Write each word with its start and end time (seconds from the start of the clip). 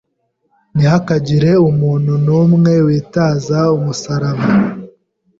Ntihakagire 0.75 1.51
umuntu 1.69 2.11
n’umwe 2.25 2.73
witaza 2.85 3.59
umusaraba. 3.77 4.43